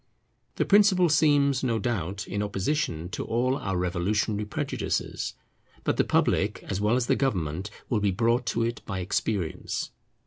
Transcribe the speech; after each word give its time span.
The 0.55 0.65
principle 0.65 1.09
seems, 1.09 1.63
no 1.63 1.77
doubt, 1.77 2.27
in 2.27 2.41
opposition 2.41 3.07
to 3.09 3.23
all 3.23 3.55
our 3.55 3.77
revolutionary 3.77 4.45
prejudices. 4.45 5.35
But 5.83 5.97
the 5.97 6.03
public, 6.03 6.63
as 6.63 6.81
well 6.81 6.95
as 6.95 7.05
the 7.05 7.15
government, 7.15 7.69
will 7.87 7.99
be 7.99 8.09
brought 8.09 8.47
to 8.47 8.63
it 8.63 8.81
by 8.87 8.97
experience. 8.97 9.91